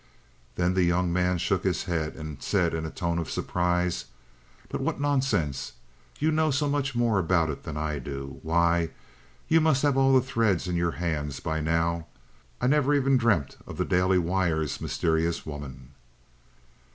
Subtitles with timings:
[0.55, 4.05] Then the young man shook his head and said in a tone of surprise:
[4.67, 5.73] "But what nonsense!
[6.17, 8.39] You know so much more about it than I do.
[8.41, 8.89] Why,
[9.47, 12.07] you must have all the threads in your hands by now.
[12.59, 15.91] I never even dreamt of the Daily Wire's mysterious woman."